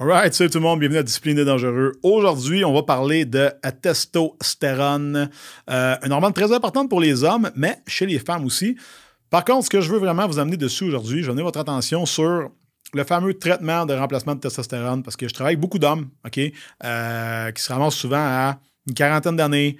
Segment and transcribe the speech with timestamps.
[0.00, 1.90] Alright, salut tout le monde, bienvenue à Discipliné Dangereux.
[2.04, 3.50] Aujourd'hui, on va parler de
[3.82, 5.28] testostérone,
[5.68, 8.76] euh, une hormone très importante pour les hommes, mais chez les femmes aussi.
[9.28, 12.06] Par contre, ce que je veux vraiment vous amener dessus aujourd'hui, je vais votre attention
[12.06, 12.48] sur
[12.94, 16.38] le fameux traitement de remplacement de testostérone, parce que je travaille avec beaucoup d'hommes, OK,
[16.84, 19.78] euh, qui se ramassent souvent à une quarantaine d'années,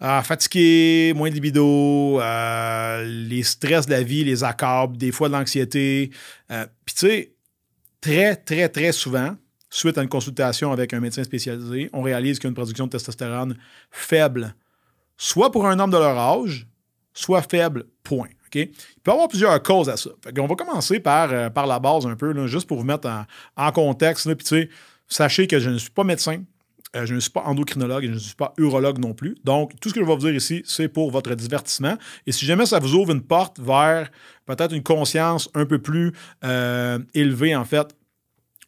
[0.00, 5.34] fatigués, moins de libido, euh, les stress de la vie, les accords, des fois de
[5.34, 6.10] l'anxiété.
[6.48, 7.34] Puis tu sais,
[8.00, 9.36] très, très, très souvent,
[9.70, 13.56] suite à une consultation avec un médecin spécialisé, on réalise qu'il production de testostérone
[13.90, 14.54] faible,
[15.16, 16.66] soit pour un homme de leur âge,
[17.14, 18.28] soit faible, point.
[18.52, 18.68] Il
[19.02, 20.10] peut y avoir plusieurs causes à ça.
[20.38, 23.08] on va commencer par, euh, par la base un peu, juste pour vous mettre
[23.56, 24.28] en, contexte.
[25.06, 26.42] Sachez que je ne suis pas médecin,
[26.96, 29.36] euh, je ne suis pas endocrinologue et je ne suis pas urologue non plus.
[29.44, 31.96] Donc, tout ce que je vais vous dire ici, c'est pour votre divertissement.
[32.26, 34.10] Et si jamais ça vous ouvre une porte vers
[34.46, 36.12] peut-être une conscience un peu plus
[36.44, 37.94] euh, élevée, en fait,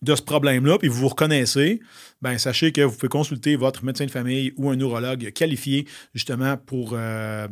[0.03, 1.81] de ce problème-là, puis vous vous reconnaissez,
[2.21, 6.57] ben sachez que vous pouvez consulter votre médecin de famille ou un neurologue qualifié justement
[6.57, 7.47] pour euh,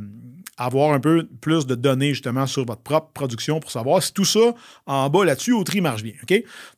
[0.57, 4.25] avoir un peu plus de données justement sur votre propre production pour savoir si tout
[4.25, 4.55] ça
[4.87, 6.15] en bas là-dessus au tri marche bien.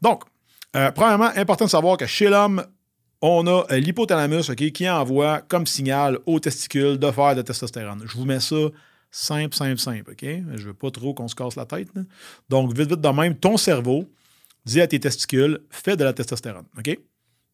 [0.03, 0.25] Donc,
[0.77, 2.64] euh, premièrement, important de savoir que chez l'homme,
[3.23, 8.03] on a euh, l'hypothalamus qui envoie comme signal aux testicules de faire de testostérone.
[8.07, 8.57] Je vous mets ça
[9.11, 10.11] simple, simple, simple.
[10.11, 10.23] OK?
[10.25, 11.89] Je ne veux pas trop qu'on se casse la tête.
[12.48, 14.09] Donc, vite, vite de même, ton cerveau
[14.64, 16.66] dis à tes testicules, fais de la testostérone.
[16.78, 16.98] OK?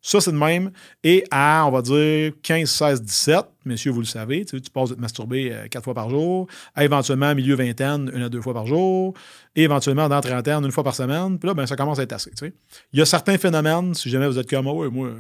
[0.00, 0.70] Ça, c'est de même.
[1.02, 4.94] Et à, on va dire, 15, 16, 17, messieurs, vous le savez, tu, passes de
[4.94, 8.54] te masturber euh, quatre fois par jour, à éventuellement milieu vingtaine, une à deux fois
[8.54, 9.14] par jour,
[9.56, 11.38] et éventuellement dans trentaine, une fois par semaine.
[11.38, 12.30] Puis là, ben, ça commence à être assez.
[12.92, 15.10] Il y a certains phénomènes, si jamais vous êtes comme moi, moi,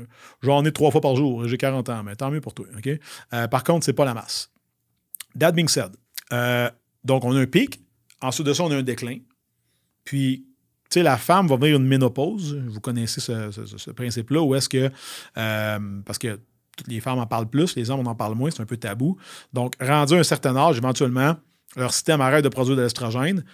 [0.42, 2.66] j'en ai trois fois par jour, j'ai 40 ans, mais tant mieux pour toi.
[3.34, 4.50] Euh, par contre, c'est pas la masse.
[5.38, 5.90] That being said,
[6.32, 6.70] euh,
[7.04, 7.80] donc on a un pic,
[8.22, 9.18] ensuite de ça, on a un déclin.
[10.04, 10.46] Puis
[10.90, 12.56] sais, la femme va venir une ménopause.
[12.66, 14.90] Vous connaissez ce, principe-là, où est-ce que,
[15.36, 16.38] euh, parce que
[16.86, 19.16] les femmes en parlent plus, les hommes, on en parle moins, c'est un peu tabou.
[19.52, 21.36] Donc, rendu à un certain âge, éventuellement,
[21.76, 23.44] leur système arrête de produire de l'estrogène.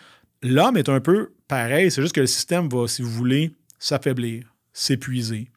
[0.42, 4.54] L'homme est un peu pareil, c'est juste que le système va, si vous voulez, s'affaiblir,
[4.72, 5.50] s'épuiser,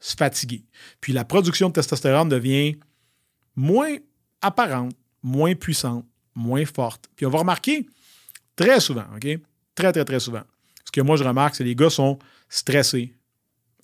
[0.00, 0.64] se fatiguer.
[1.00, 2.76] Puis la production de testostérone devient
[3.56, 3.96] moins
[4.42, 4.92] apparente,
[5.22, 7.08] moins puissante, moins forte.
[7.16, 7.86] Puis on va remarquer
[8.54, 9.26] très souvent, OK?
[9.74, 10.42] Très, très, très souvent
[10.94, 12.18] que moi, je remarque, c'est que les gars sont
[12.48, 13.14] stressés,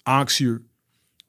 [0.07, 0.65] anxieux,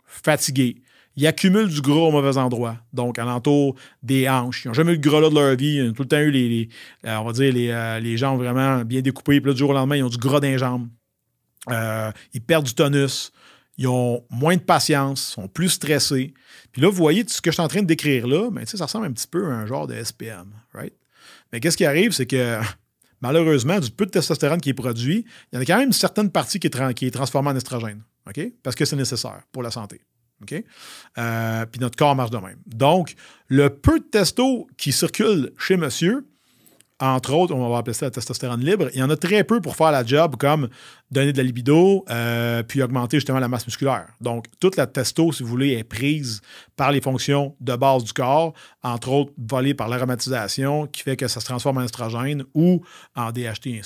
[0.06, 0.82] fatigués.
[1.16, 4.64] Ils accumulent du gras au mauvais endroit, donc alentour des hanches.
[4.64, 5.76] Ils n'ont jamais eu de gras là de leur vie.
[5.78, 6.70] Ils ont tout le temps eu les,
[7.06, 9.42] euh, on va dire, les, euh, les, jambes vraiment bien découpées.
[9.42, 10.88] Puis là, du jour au lendemain, ils ont du gras dans les jambes.
[11.70, 13.32] Euh, ils perdent du tonus.
[13.78, 16.34] Ils ont moins de patience, sont plus stressés.
[16.72, 19.08] Puis là, vous voyez, ce que je suis en train de décrire là, ça ressemble
[19.08, 20.94] un petit peu à un genre de SPM, right?
[21.52, 22.60] Mais qu'est-ce qui arrive, c'est que
[23.22, 25.94] malheureusement, du peu de testostérone qui est produit, il y en a quand même une
[25.94, 28.04] certaine partie qui est, transformée en estrogène.
[28.28, 28.42] OK?
[28.64, 30.02] Parce que c'est nécessaire pour la santé.
[30.42, 30.64] OK?
[31.18, 32.58] Euh, puis notre corps marche de même.
[32.66, 33.16] Donc,
[33.48, 36.26] le peu de testo qui circule chez monsieur,
[37.02, 39.60] entre autres, on va appeler ça la testostérone libre, il y en a très peu
[39.60, 40.70] pour faire la job comme
[41.10, 44.08] donner de la libido, euh, puis augmenter justement la masse musculaire.
[44.22, 46.42] Donc, toute la testo, si vous voulez, est prise
[46.76, 48.54] par les fonctions de base du corps,
[48.84, 52.82] entre autres volée par l'aromatisation, qui fait que ça se transforme en estrogène ou
[53.16, 53.82] en DHT, et.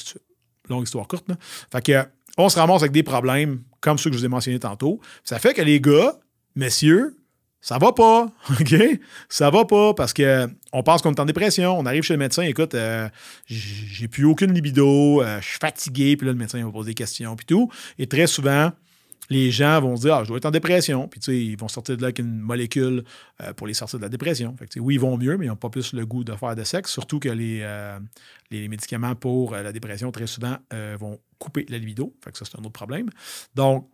[0.69, 1.25] Longue histoire courte.
[1.71, 2.03] Fait que,
[2.37, 4.99] on se ramasse avec des problèmes comme ceux que je vous ai mentionnés tantôt.
[5.23, 6.17] Ça fait que les gars,
[6.55, 7.14] messieurs,
[7.65, 8.27] ça va pas,
[8.61, 8.75] OK?
[9.27, 11.75] Ça va pas parce que on pense qu'on est en dépression.
[11.75, 13.09] On arrive chez le médecin, écoute, euh,
[13.47, 16.93] j'ai plus aucune libido, euh, je suis fatigué, puis là, le médecin va poser des
[16.93, 17.71] questions, puis tout.
[17.97, 18.71] Et très souvent,
[19.31, 21.07] les gens vont se dire, ah, je dois être en dépression.
[21.07, 23.03] Puis, tu sais, ils vont sortir de là avec une molécule
[23.41, 24.55] euh, pour les sortir de la dépression.
[24.59, 26.55] Fait que, oui, ils vont mieux, mais ils n'ont pas plus le goût de faire
[26.55, 26.91] de sexe.
[26.91, 27.67] Surtout que les,
[28.51, 30.57] les médicaments pour la dépression, très souvent,
[30.99, 32.13] vont couper la libido.
[32.23, 33.09] Fait que ça, c'est un autre problème.
[33.55, 33.89] Donc,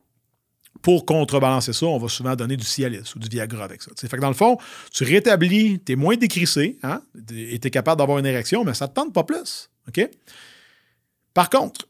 [0.81, 3.91] pour contrebalancer ça, on va souvent donner du Cialis ou du Viagra avec ça.
[3.95, 4.57] Fait que dans le fond,
[4.91, 7.01] tu rétablis, tu es moins décrissé hein,
[7.33, 9.69] et tu es capable d'avoir une érection, mais ça ne te tente pas plus.
[11.33, 11.87] Par contre,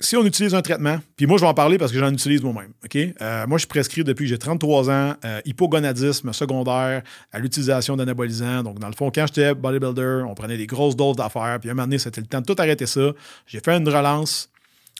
[0.00, 2.42] si on utilise un traitement, puis moi je vais en parler parce que j'en utilise
[2.42, 2.72] moi-même.
[3.20, 7.96] Euh, moi je suis prescrit depuis que j'ai 33 ans, euh, hypogonadisme secondaire à l'utilisation
[7.96, 8.62] d'anabolisants.
[8.62, 11.72] Donc dans le fond, quand j'étais bodybuilder, on prenait des grosses doses d'affaires, puis à
[11.72, 13.12] un moment donné, c'était le temps de tout arrêter ça.
[13.46, 14.50] J'ai fait une relance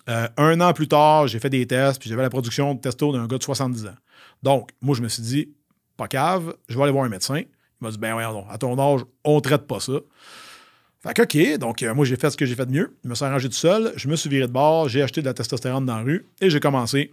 [0.08, 3.12] euh, un an plus tard, j'ai fait des tests, puis j'avais la production de testo
[3.12, 3.94] d'un gars de 70 ans.
[4.42, 5.48] Donc, moi, je me suis dit,
[5.96, 7.38] pas cave, je vais aller voir un médecin.
[7.38, 7.46] Il
[7.80, 9.94] m'a dit, ben voyons, à ton âge, on traite pas ça.
[11.02, 12.96] Fait que, OK, donc euh, moi, j'ai fait ce que j'ai fait de mieux.
[13.04, 15.26] Je me suis arrangé tout seul, je me suis viré de bord, j'ai acheté de
[15.26, 17.12] la testostérone dans la rue et j'ai commencé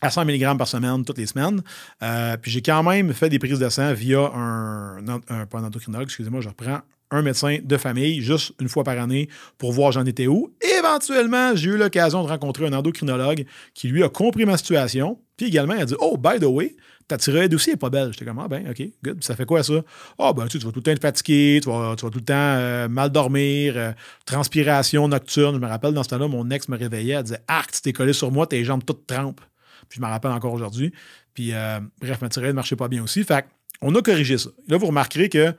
[0.00, 1.62] à 100 mg par semaine toutes les semaines.
[2.02, 6.48] Euh, puis j'ai quand même fait des prises de sang via un, un, excusez-moi, je
[6.48, 6.80] reprends
[7.12, 9.28] un médecin de famille juste une fois par année
[9.58, 10.52] pour voir j'en étais où.
[10.78, 13.44] éventuellement, j'ai eu l'occasion de rencontrer un endocrinologue
[13.74, 16.74] qui, lui, a compris ma situation, Puis également, elle a dit Oh, by the way,
[17.06, 18.12] ta thyroïde aussi n'est pas belle.
[18.12, 19.22] J'étais comme Ah, ben, OK, good.
[19.22, 19.74] Ça fait quoi ça?
[20.18, 22.18] Ah, ben, tu, tu, vas tout le temps être fatigué, tu vas, tu vas tout
[22.18, 23.92] le temps euh, mal dormir, euh,
[24.24, 25.56] transpiration nocturne.
[25.56, 27.92] Je me rappelle, dans ce temps-là, mon ex me réveillait, elle disait Arc, tu t'es
[27.92, 29.42] collé sur moi, tes jambes toutes trempent.
[29.88, 30.92] Puis je me rappelle encore aujourd'hui.
[31.34, 33.24] Puis, euh, bref, ma thyroïde ne marchait pas bien aussi.
[33.24, 33.44] Fait
[33.82, 34.50] on a corrigé ça.
[34.68, 35.54] Là, vous remarquerez que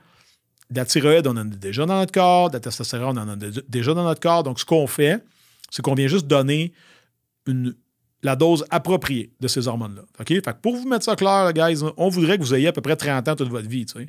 [0.74, 3.28] de la thyroïde, on en a déjà dans notre corps, de la testostérone, on en
[3.28, 3.36] a
[3.68, 4.42] déjà dans notre corps.
[4.42, 5.24] Donc, ce qu'on fait,
[5.70, 6.72] c'est qu'on vient juste donner
[8.22, 10.02] la dose appropriée de ces hormones-là.
[10.18, 10.28] OK?
[10.28, 12.80] Fait que pour vous mettre ça clair, guys, on voudrait que vous ayez à peu
[12.80, 14.08] près 30 ans toute votre vie, tu sais,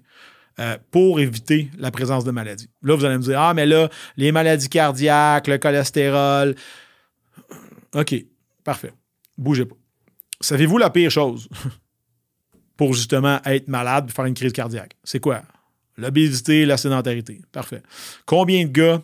[0.60, 2.70] euh, pour éviter la présence de maladies.
[2.82, 6.56] Là, vous allez me dire, ah, mais là, les maladies cardiaques, le cholestérol.
[7.94, 8.16] OK,
[8.64, 8.94] parfait.
[9.38, 9.76] Bougez pas.
[10.42, 11.48] Savez-vous la pire chose
[12.78, 14.96] pour justement être malade et faire une crise cardiaque?
[15.04, 15.44] C'est quoi?
[15.98, 17.42] L'obésité, la sédentarité.
[17.52, 17.82] Parfait.
[18.26, 19.02] Combien de gars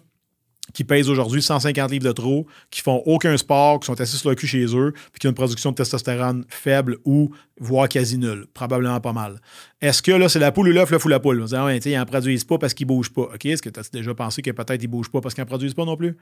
[0.73, 4.29] qui pèsent aujourd'hui 150 livres de trop, qui font aucun sport, qui sont assis sur
[4.29, 8.17] le cul chez eux, puis qui ont une production de testostérone faible ou voire quasi
[8.17, 8.45] nulle?
[8.53, 9.39] Probablement pas mal.
[9.81, 11.41] Est-ce que là, c'est la poule ou l'œuf, l'œuf ou la poule?
[11.41, 13.23] Vous ah ils n'en produisent pas parce qu'ils ne bougent pas.
[13.33, 13.45] OK?
[13.45, 15.47] Est-ce que tu as déjà pensé que peut-être ils ne bougent pas parce qu'ils n'en
[15.47, 16.17] produisent pas non plus?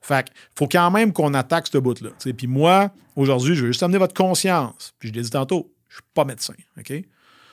[0.00, 0.26] Fait
[0.56, 2.10] faut quand même qu'on attaque ce bout-là.
[2.36, 4.94] Puis moi, aujourd'hui, je veux juste amener votre conscience.
[4.98, 6.54] Puis je l'ai dit tantôt, je ne suis pas médecin.
[6.78, 6.92] OK?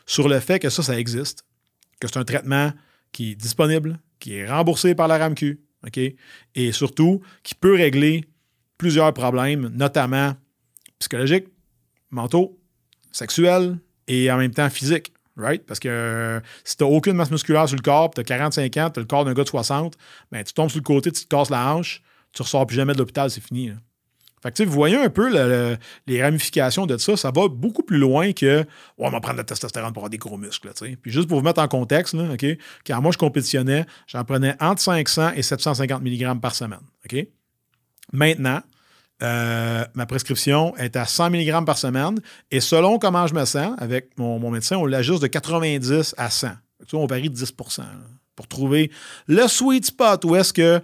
[0.06, 1.46] Sur le fait que ça, ça existe,
[2.02, 2.74] que c'est un traitement
[3.14, 6.00] qui est disponible, qui est remboursé par la RAMQ, OK?
[6.56, 8.26] Et surtout, qui peut régler
[8.78, 10.34] plusieurs problèmes, notamment
[11.00, 11.48] psychologiques,
[12.10, 12.60] mentaux,
[13.12, 13.78] sexuels
[14.08, 15.14] et en même temps physiques.
[15.38, 15.66] Right?
[15.66, 18.78] Parce que euh, si tu n'as aucune masse musculaire sur le corps, tu as 45
[18.78, 19.96] ans, tu as le corps d'un gars de 60,
[20.32, 22.02] ben, tu tombes sur le côté, tu te casses la hanche,
[22.34, 23.72] tu ressors plus jamais de l'hôpital, c'est fini.
[24.42, 25.30] Fait que, vous voyez un peu
[26.08, 28.66] les ramifications de ça, ça va beaucoup plus loin que
[28.98, 30.70] on va prendre de la testostérone pour avoir des gros muscles.
[31.02, 32.24] Puis juste pour vous mettre en contexte, là,
[32.86, 36.80] quand moi je compétitionnais, j'en prenais entre 500 et 750 mg par semaine.
[38.12, 38.62] Maintenant,
[39.24, 43.76] euh, ma prescription est à 100 mg par semaine et selon comment je me sens,
[43.78, 46.48] avec mon, médecin, on l'ajuste de 90 à 100.
[46.94, 47.82] on varie de 10%
[48.36, 48.90] pour trouver
[49.28, 50.82] le sweet spot où est-ce que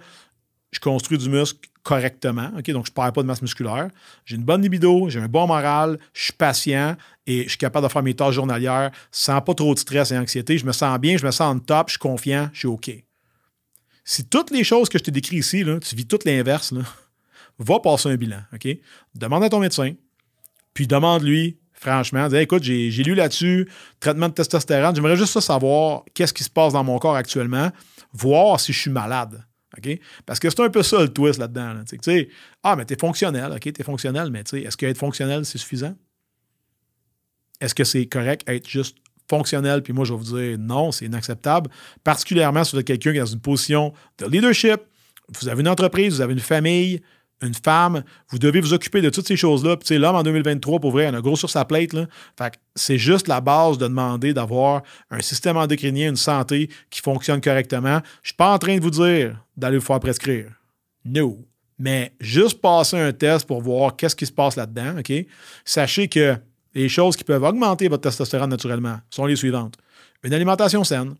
[0.70, 2.50] je construis du muscle correctement.
[2.50, 3.88] Donc, je ne perds pas de masse musculaire.
[4.26, 7.86] J'ai une bonne libido, j'ai un bon moral, je suis patient et je suis capable
[7.86, 10.58] de faire mes tâches journalières sans pas trop de stress et anxiété.
[10.58, 12.90] Je me sens bien, je me sens en top, je suis confiant, je suis OK.
[14.04, 16.74] Si toutes les choses que je te décris ici, tu vis tout l'inverse,
[17.58, 18.40] va passer un bilan.
[18.54, 18.68] ok?
[19.14, 19.94] Demande à ton médecin,
[20.74, 23.68] puis demande-lui, franchement, dis, écoute, j'ai lu là-dessus,
[24.00, 27.70] traitement de testostérone, j'aimerais juste savoir qu'est-ce qui se passe dans mon corps actuellement,
[28.12, 29.44] voir si je suis malade.
[30.26, 31.82] Parce que c'est un peu ça le twist là-dedans.
[32.62, 35.94] ah, mais tu es fonctionnel, OK, tu es fonctionnel, mais est-ce qu'être fonctionnel, c'est suffisant?
[37.60, 38.96] Est-ce que c'est correct être juste
[39.28, 39.82] fonctionnel?
[39.82, 41.70] Puis moi, je vais vous dire non, c'est inacceptable,
[42.02, 44.80] particulièrement si vous êtes quelqu'un qui est dans une position de leadership,
[45.28, 47.02] vous avez une entreprise, vous avez une famille,
[47.42, 49.76] une femme, vous devez vous occuper de toutes ces choses-là.
[49.76, 51.92] Puis, l'homme en 2023, pour vrai, il a gros sur sa plate.
[51.92, 52.06] Là.
[52.36, 57.40] Fait c'est juste la base de demander d'avoir un système endocrinien, une santé qui fonctionne
[57.40, 58.00] correctement.
[58.22, 60.46] Je suis pas en train de vous dire d'aller vous faire prescrire.
[61.04, 61.38] No.
[61.78, 65.12] Mais juste passer un test pour voir qu'est-ce qui se passe là-dedans, OK?
[65.64, 66.36] Sachez que
[66.74, 69.76] les choses qui peuvent augmenter votre testostérone naturellement sont les suivantes.
[70.24, 71.14] Une alimentation saine,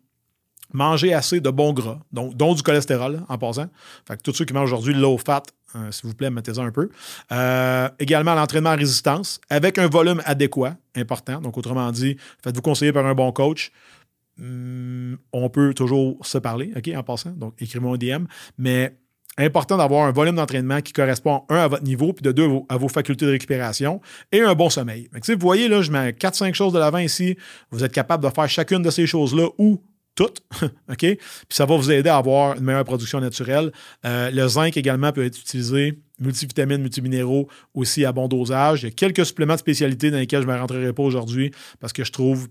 [0.73, 3.69] manger assez de bons gras, donc, dont du cholestérol en passant.
[4.07, 5.43] Fait que tous ceux qui mangent aujourd'hui low fat,
[5.77, 6.89] euh, s'il vous plaît, mettez-en un peu.
[7.33, 11.41] Euh, également, l'entraînement en résistance avec un volume adéquat, important.
[11.41, 13.71] Donc, autrement dit, faites-vous conseiller par un bon coach.
[14.39, 17.31] Hmm, on peut toujours se parler, OK, en passant.
[17.31, 18.25] Donc, écrivez-moi un DM.
[18.57, 18.97] Mais
[19.37, 22.77] important d'avoir un volume d'entraînement qui correspond, un, à votre niveau, puis de deux, à
[22.77, 24.01] vos, facultés de récupération
[24.33, 25.09] et un bon sommeil.
[25.13, 27.37] vous voyez, là, je mets 4-5 choses de l'avant ici.
[27.71, 29.81] Vous êtes capable de faire chacune de ces choses-là ou
[30.19, 30.43] toutes.
[30.91, 30.99] OK?
[30.99, 31.19] Puis
[31.51, 33.71] ça va vous aider à avoir une meilleure production naturelle.
[34.05, 38.83] Euh, le zinc également peut être utilisé, multivitamines, multiminéraux aussi à bon dosage.
[38.83, 41.53] Il y a quelques suppléments de spécialité dans lesquels je ne me rentrerai pas aujourd'hui
[41.79, 42.49] parce que je trouve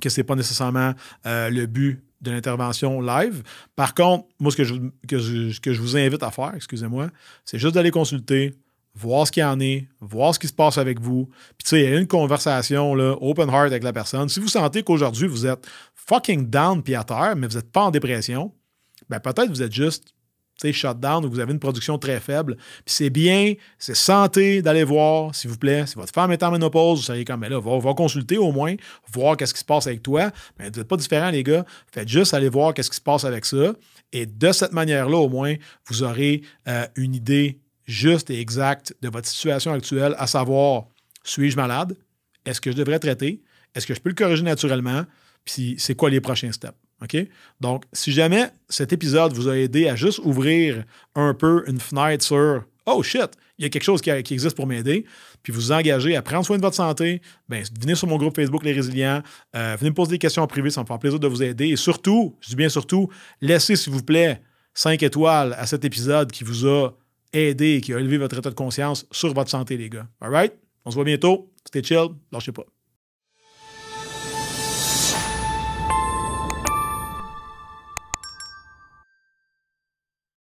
[0.00, 0.94] que ce n'est pas nécessairement
[1.26, 3.42] euh, le but de l'intervention live.
[3.76, 4.74] Par contre, moi, ce que je,
[5.06, 7.10] que que je vous invite à faire, excusez-moi,
[7.44, 8.54] c'est juste d'aller consulter
[8.96, 11.26] voir ce qu'il y en est, voir ce qui se passe avec vous.
[11.58, 14.28] Puis, tu sais, il y a une conversation, là, open heart avec la personne.
[14.28, 15.66] Si vous sentez qu'aujourd'hui, vous êtes
[16.08, 18.52] fucking down puis à terre, mais vous n'êtes pas en dépression,
[19.08, 20.14] ben peut-être vous êtes juste
[20.72, 22.56] shut down ou vous avez une production très faible.
[22.56, 25.86] Puis c'est bien, c'est santé d'aller voir, s'il vous plaît.
[25.86, 28.52] Si votre femme est en ménopause, vous savez comme, mais là, va, va, consulter au
[28.52, 28.74] moins,
[29.12, 30.30] voir qu'est-ce qui se passe avec toi.
[30.58, 31.64] Mais vous n'êtes pas différent, les gars.
[31.92, 33.74] Faites juste aller voir qu'est-ce qui se passe avec ça.
[34.12, 35.54] Et de cette manière-là, au moins,
[35.88, 40.86] vous aurez euh, une idée juste et exact de votre situation actuelle, à savoir,
[41.22, 41.96] suis-je malade?
[42.44, 43.42] Est-ce que je devrais traiter?
[43.74, 45.04] Est-ce que je peux le corriger naturellement?
[45.46, 46.74] Puis c'est quoi les prochains steps?
[47.02, 47.16] OK?
[47.60, 50.84] Donc, si jamais cet épisode vous a aidé à juste ouvrir
[51.14, 54.66] un peu une fenêtre sur oh shit, il y a quelque chose qui, existe pour
[54.66, 55.04] m'aider,
[55.42, 58.64] puis vous engagez à prendre soin de votre santé, ben, venez sur mon groupe Facebook
[58.64, 59.22] Les Résilients,
[59.54, 61.68] euh, venez me poser des questions en privé, ça me fera plaisir de vous aider.
[61.68, 63.08] Et surtout, je dis bien surtout,
[63.40, 64.42] laissez s'il vous plaît
[64.74, 66.90] 5 étoiles à cet épisode qui vous a
[67.32, 70.06] aidé, qui a élevé votre état de conscience sur votre santé, les gars.
[70.20, 70.52] All right?
[70.84, 71.50] On se voit bientôt.
[71.64, 72.08] C'était chill.
[72.30, 72.75] Lâchez pas.